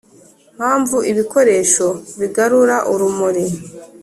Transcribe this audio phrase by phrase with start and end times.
[0.57, 1.87] mpamvu ibikoresho
[2.19, 3.45] bigarura urumuri